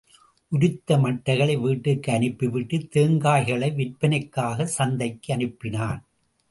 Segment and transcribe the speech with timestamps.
[0.51, 6.01] உரித்த மட்டைகளை விட்டிற்கு அனுப்பிவிட்டு, தேங்காய்களை விற்பனைக்காக சந்தைக்கு அனுப்பினான்.